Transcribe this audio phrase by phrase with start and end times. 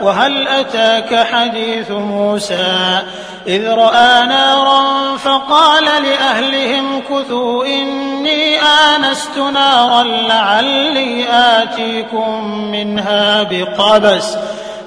[0.00, 3.02] وهل أتاك حديث موسى
[3.46, 14.36] إذ رأى نارا فقال لأهلهم كثوا إني آنست نارا لعلي آتيكم منها بقبس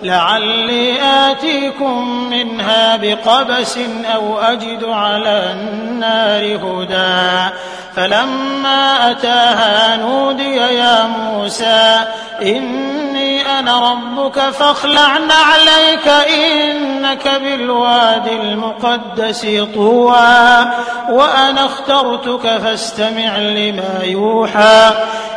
[0.04, 3.80] لعلي آتيكم منها بقبس
[4.16, 7.54] أو أجد على النار هدى.
[7.96, 12.00] فلما أتاها نودي يا موسى
[12.42, 20.66] إني أنا ربك فاخلع عليك إنك بالواد المقدس طوى.
[21.10, 24.92] وأنا اخترتك فاستمع لما يوحى.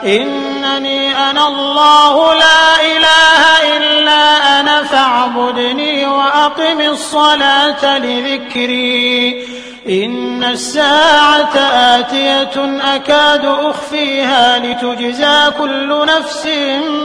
[0.07, 9.47] إنني أنا الله لا إله إلا أنا فاعبدني وأقم الصلاة لذكري.
[9.89, 11.57] إن الساعة
[11.99, 16.49] آتية أكاد أخفيها لتجزى كل نفس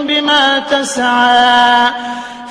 [0.01, 1.91] بما تسعى.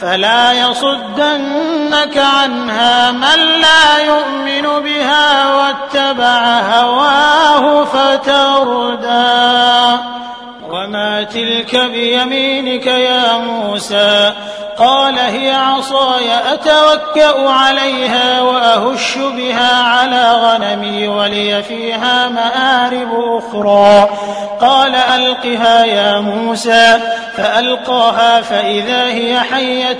[0.01, 9.11] فلا يصدنك عنها من لا يؤمن بها واتبع هواه فتردى.
[11.25, 14.33] تلك بيمينك يا موسى.
[14.81, 24.09] قال هي عصاي أتوكأ عليها وأهش بها على غنمي ولي فيها مآرب أخرى.
[24.61, 27.01] قال ألقها يا موسى
[27.37, 29.99] فألقاها فإذا هي حية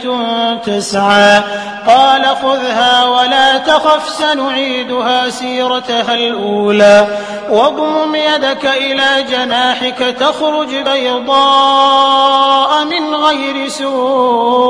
[0.67, 1.43] تسعى.
[1.87, 7.07] قال خذها ولا تخف سنعيدها سيرتها الأولى.
[7.51, 14.70] واضمم يدك إلى جناحك تخرج بيضاء من غير سوء.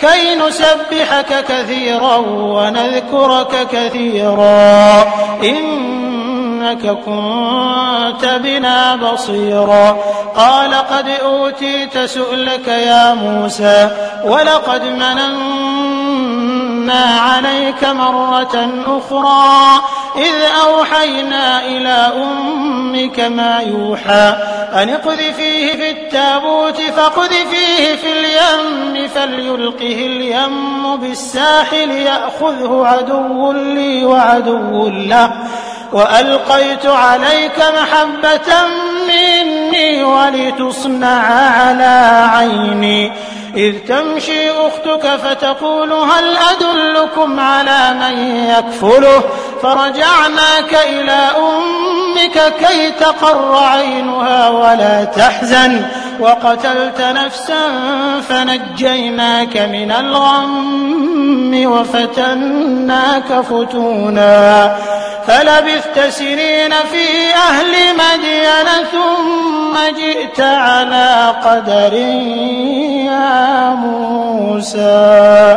[0.00, 5.04] كي نسبحك كثيرا ونذكرك كثيرا.
[6.68, 9.98] إنك كنت بنا بصيرا.
[10.36, 13.90] قال قد أوتيت سؤلك يا موسى
[14.24, 16.04] ولقد مننا
[17.20, 19.82] عليك مرة أخرى.
[20.16, 20.34] إذ
[20.66, 24.34] أوحينا إلى أمك ما يوحى
[24.74, 35.32] أن اقذفيه في التابوت فاقذفيه في اليم فليلقه اليم بالساحل يأخذه عدو لي وعدو له.
[35.92, 38.54] وألقيت عليك محبة
[39.08, 43.12] مني ولتصنع على عيني.
[43.56, 49.22] إذ تمشي أختك فتقول هل أدلكم على من يكفله؟
[49.62, 55.86] فرجعناك إلى أمك كي تقر عينها ولا تحزن.
[56.20, 57.70] وقتلت نفسا
[58.28, 64.76] فنجيناك من الغم وفتناك فتونا
[65.26, 71.92] فلبثت سنين في أهل مدين ثم جئت على قدر
[73.06, 75.56] يا موسى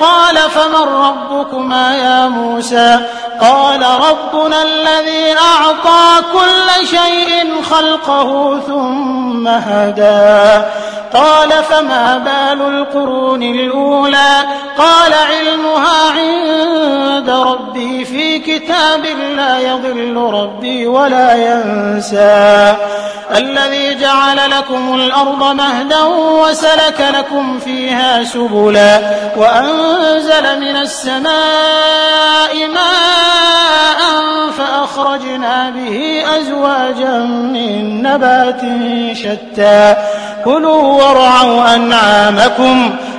[0.00, 3.00] قال فمن ربكما يا موسى
[3.40, 10.64] قال ربنا الذي أعطى كل شيء خلقه ثم هدى
[11.12, 14.44] قال فما بال القرون الأولى
[14.78, 19.06] قال علمها عند ربي في كتاب
[19.36, 22.76] لا يضل ربي ولا ينسى
[23.36, 26.02] الذي جعل لكم الأرض مهدا
[26.42, 29.00] وسلك لكم فيها سبلا
[29.90, 34.00] وأنزل من السماء ماء
[34.58, 38.60] فأخرجنا به أزواجا من نبات
[39.12, 39.96] شتى.
[40.44, 42.90] كلوا وارعوا أنعامكم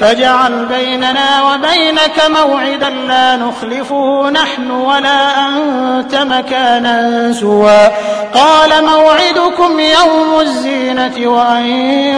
[0.00, 7.90] فاجعل بيننا وبينك موعدا لا نخلفه نحن ولا أنت مكانا سوى.
[8.34, 11.66] قال موعدكم يوم الزينة وأن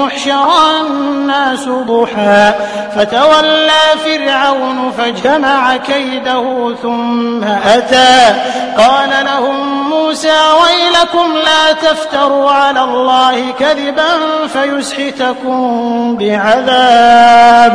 [0.04, 0.48] يحشر
[0.80, 2.52] الناس ضحى.
[2.96, 3.70] فتولى
[4.04, 8.34] فرعون فجمع كيده ثم أتى.
[8.78, 14.10] قال لهم موسى ويلكم لا تفتروا على الله كذبا
[14.52, 17.69] فيسحتكم بعذاب.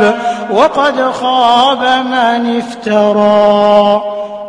[0.50, 4.02] وقد خاب من افترى.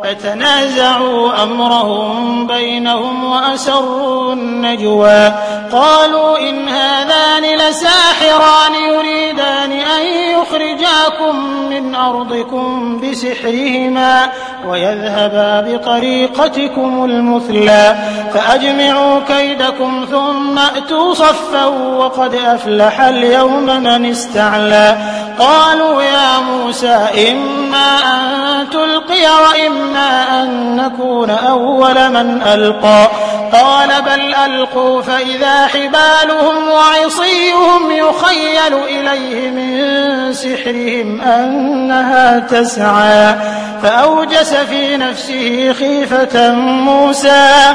[0.04, 5.32] فتنازعوا أمرهم بينهم وأسروا النجوى.
[5.72, 11.36] قالوا إن هذان لساحران يريدان أن يخرجاكم
[11.70, 14.28] من أرضكم بسحرهما
[14.66, 17.96] ويذهبا بطريقتكم المثلى
[18.34, 24.98] فأجمعوا كيدكم ثم أتوا صفا وقد أفلح اليوم من استعلى
[25.38, 33.08] قالوا يا موسى إما أن تلقي وإما أن نكون أول من ألقى
[33.52, 43.34] قال بل ألقوا فإذا حبالهم وعصيهم يخيل إليه من سحرهم أنها تسعى
[43.82, 47.74] فأوجس في نفسه خيفة موسى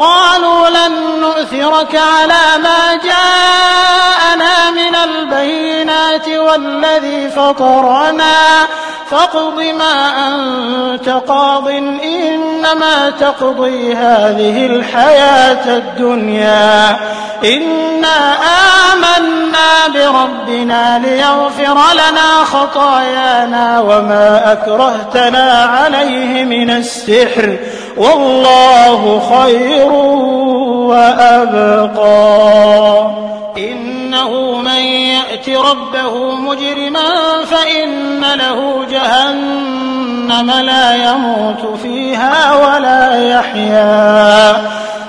[0.00, 8.66] قالوا لن نؤثرك على ما جاءنا من البينات والذي فطرنا.
[9.10, 16.96] فاقض ما أنت قاض إنما تقضي هذه الحياة الدنيا.
[17.44, 18.36] إنا
[18.92, 27.56] آمنا بربنا ليغفر لنا خطايانا وما أكرهتنا عليه من السحر.
[28.00, 29.92] والله خير
[30.88, 32.30] وأبقى.
[33.58, 37.08] إنه من يأت ربه مجرما
[37.44, 44.56] فإن له جهنم لا يموت فيها ولا يحيا.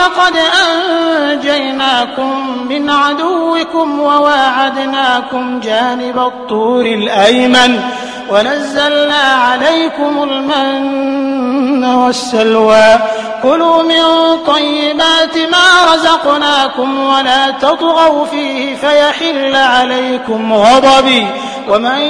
[0.00, 7.80] قد أنجيناكم من عدوكم وواعدناكم جانب الطور الأيمن
[8.30, 12.98] ونزلنا عليكم المن والسلوى.
[13.42, 14.02] كلوا من
[14.46, 21.26] طيبات ما رزقناكم ولا تطغوا فيه فيحل عليكم غضبي.
[21.68, 22.00] ومن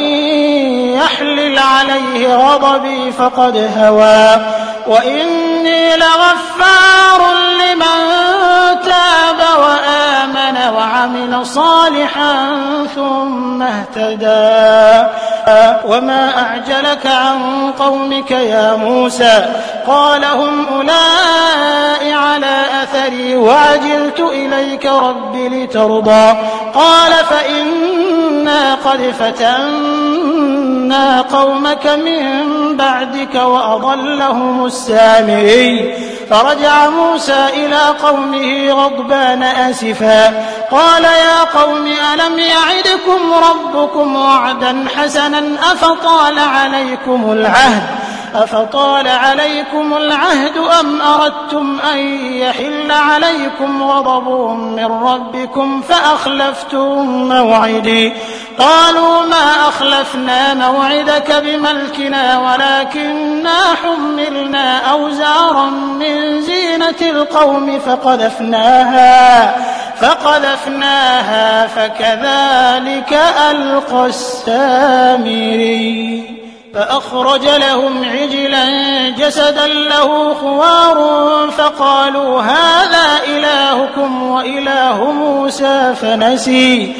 [0.94, 4.40] يحلل عليه غضبي فقد هوى.
[4.86, 7.20] وإني لغفار
[7.60, 8.10] لمن
[8.82, 12.56] تاب وآمن وعمل صالحا
[12.94, 15.08] ثم اهتدى.
[15.84, 19.44] وما أعجلك عن قومك يا موسى
[19.86, 21.30] قال هم أولئك
[22.14, 26.36] على أثري وعجلت إليك رب لترضى
[26.74, 27.12] قال
[28.40, 35.94] فإنا قد فتنا قومك من بعدك وأضلهم السامري
[36.30, 40.26] فرجع موسى إلى قومه غضبان أسفا
[40.70, 43.20] قال يا قوم ألم يعدكم
[43.50, 45.42] ربكم وعدا حسنا
[45.72, 47.82] أفطال عليكم العهد
[48.34, 51.98] أفطال عليكم العهد أم أردتم أن
[52.32, 58.12] يحل عليكم غضب من ربكم فأخلفتم موعدي؟
[58.58, 69.54] قالوا ما أخلفنا موعدك بملكنا ولكننا حملنا أوزارا من زينة القوم فقذفناها
[70.00, 73.18] فقذفناها فكذلك
[73.50, 75.60] ألقى السامري.
[76.74, 78.64] فأخرج لهم عجلا
[79.08, 80.98] جسدا له خوار
[81.58, 86.92] فقالوا هذا إلهكم وإله موسى فنسي.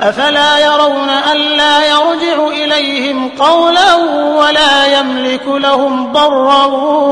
[0.00, 3.94] أفلا يرون ألا يرجع إليهم قولا
[4.36, 6.66] ولا يملك لهم ضرا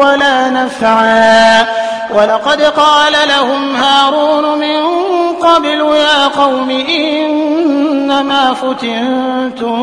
[0.04, 1.66] ولا نفعا.
[2.14, 4.82] ولقد قال لهم هارون من
[5.42, 9.76] قبل يا قوم إنما فتنتم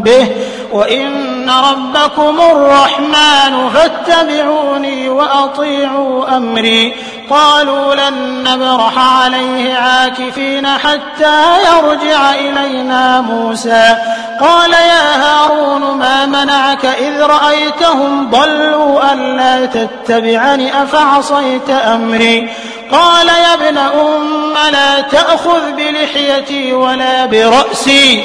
[0.00, 0.28] به.
[0.72, 6.94] وإن ربكم الرحمن فاتبعوني وأطيعوا أمري.
[7.30, 13.96] قالوا لن نبرح عليه عاكفين حتى يرجع إلينا موسى.
[14.40, 22.50] قال يا هارون ما منعك إذ رأيتهم ضلوا ألا تتبعني أفعصيت أمري.
[22.92, 28.24] قال يا ابن أم لا تأخذ بلحيتي ولا برأسي.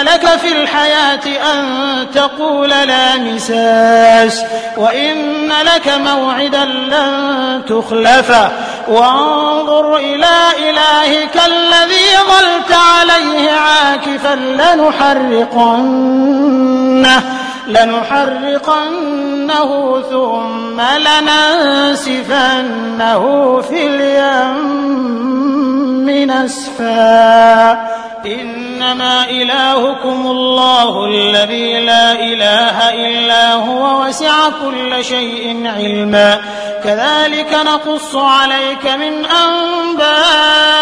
[0.00, 1.20] لك في الحياة
[1.54, 1.66] أن
[2.14, 4.44] تقول لا مساس
[4.76, 8.50] وإن لك موعدا لن تخلفه
[8.88, 17.22] وانظر إلى إلهك الذي ظلت عليه عاكفا لنحرقنه
[17.68, 19.22] لنحرقنه
[20.10, 20.80] ثم
[21.80, 24.72] لننسفنه في اليم
[26.30, 27.72] نسفا
[28.82, 36.40] إنما إلهكم الله الذي لا إله إلا هو وسع كل شيء علما.
[36.84, 40.81] كذلك نقص عليك من أنباء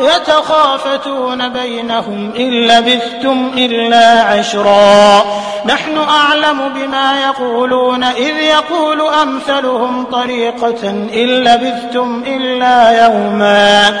[0.00, 5.24] يتخافتون بينهم إن لبثتم إلا عشرا.
[5.66, 14.00] نحن أعلم بما يقولون إذ يقول أمثلهم طريقة إن لبثتم إلا يوما.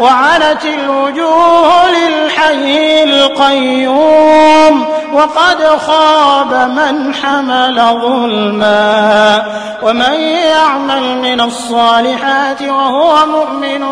[0.00, 9.44] وعنت الوجوه للحي القيوم وقد خاب من حمل ظلما
[9.82, 13.84] ومن يعمل من الصالحات وهو مؤمن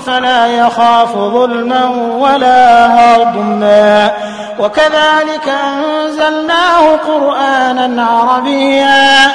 [0.00, 1.84] فلا يخاف ظلما
[2.18, 4.12] ولا هضما
[4.58, 9.34] وكذلك أنزلناه قرآنا عربيا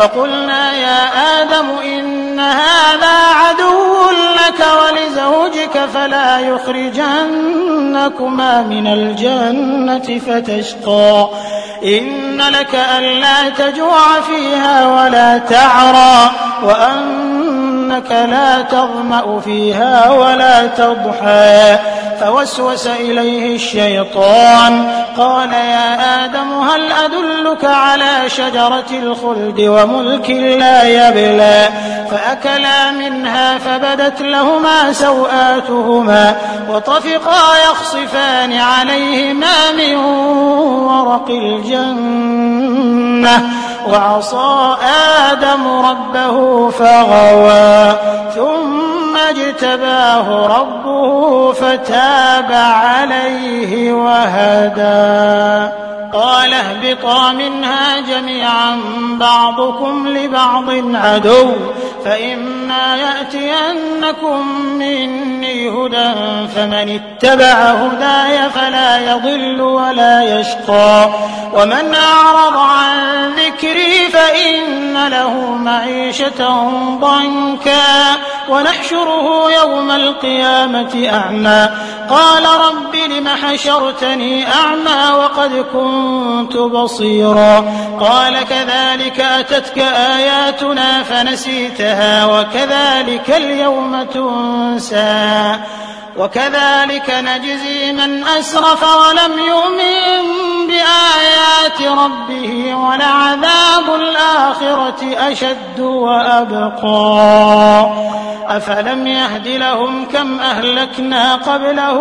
[0.00, 1.08] فقلنا يا
[1.42, 7.02] آدم إن هذا عدو لك ولزوجك فلا يخرجنكما
[8.62, 11.28] من الجنة فتشقى.
[11.84, 16.30] إن لك ألا تجوع فيها ولا تعرى.
[17.90, 21.78] وأنك لا تظمأ فيها ولا تضحى.
[22.20, 31.68] فوسوس إليه الشيطان قال يا آدم هل أدلك على شجرة الخلد وملك لا يبلى؟
[32.10, 36.36] فأكلا منها فبدت لهما سوآتهما
[36.68, 42.30] وطفقا يخصفان عليهما من ورق الجنة.
[43.88, 44.76] وعصى
[45.30, 47.98] آدم ربه فغوى
[48.34, 55.72] ثم اجتباه ربه فتاب عليه وهدى.
[56.12, 58.80] قال اهبطا منها جميعا
[59.12, 60.64] بعضكم لبعض
[60.94, 61.52] عدو
[62.04, 66.12] فإما يأتينكم مني هدى
[66.54, 71.08] فمن اتبع هداي فلا يضل ولا يشقى.
[71.54, 73.19] ومن أعرض عن
[76.10, 76.70] معيشة
[77.00, 78.16] ضنكا
[78.48, 81.68] ونحشره يوم القيامة أعمى.
[82.10, 87.64] قال رب لم حشرتني أعمى وقد كنت بصيرا
[88.00, 95.58] قال كذلك أتتك آياتنا فنسيتها وكذلك اليوم تنسى
[96.18, 100.22] وكذلك نجزي من أسرف ولم يؤمن
[100.66, 106.90] بآيات ربه ولعذاب الآخرة أشد وأبقى
[108.56, 111.99] أفلم يهد لهم كم أهلكنا قبلهم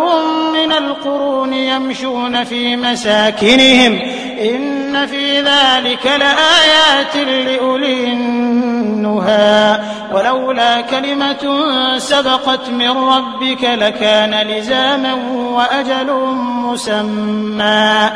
[0.53, 3.99] من القرون يمشون في مساكنهم.
[4.39, 9.79] إن في ذلك لآيات لأولي النهى.
[10.13, 11.49] ولولا كلمة
[11.97, 18.09] سبقت من ربك لكان لزاما وأجل مسمى.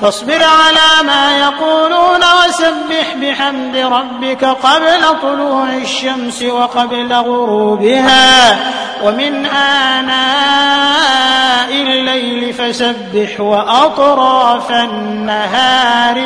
[0.00, 8.56] فاصبر على ما يقولون وسبح بحمد ربك قبل طلوع الشمس وقبل غروبها.
[9.04, 10.66] ومن آناء
[11.70, 16.25] الليل فسبح وأطراف النهار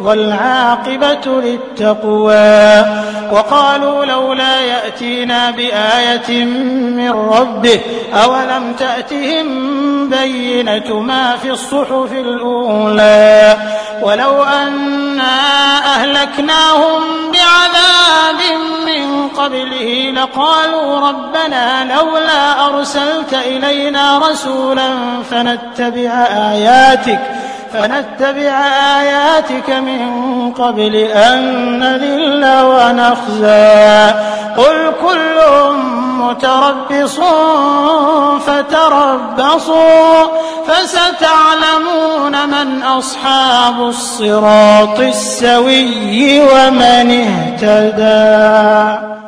[0.00, 2.84] والعاقبة للتقوى.
[3.32, 7.80] وقالوا لولا يأتينا بآية من ربه
[8.24, 9.74] أولم تأتهم
[10.08, 13.56] بينة ما في الصحف الأولى؟
[14.02, 15.34] ولو أنا
[15.94, 17.02] أهلكناهم
[17.32, 24.88] بعذاب من قبله لقالوا ربنا لولا أرسلت إلينا رسولا
[25.30, 27.33] فنتبع آياتك.
[27.74, 28.54] فنتبع
[29.00, 30.00] آياتك من
[30.52, 31.40] قبل أن
[31.78, 34.14] نذل ونخزى.
[34.56, 35.38] قل كل
[36.18, 37.20] متربص
[38.46, 40.26] فتربصوا
[40.66, 49.23] فستعلمون من أصحاب الصراط السوي ومن اهتدى.